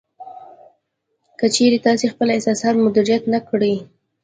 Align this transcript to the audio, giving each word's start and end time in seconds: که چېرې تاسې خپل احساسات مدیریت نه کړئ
که 1.39 1.45
چېرې 1.55 1.77
تاسې 1.85 2.05
خپل 2.13 2.27
احساسات 2.31 2.75
مدیریت 2.85 3.23
نه 3.33 3.39
کړئ 3.47 3.75